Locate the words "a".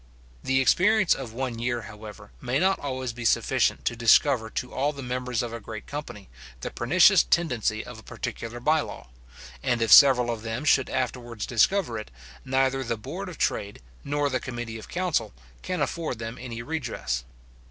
5.53-5.59, 7.99-8.01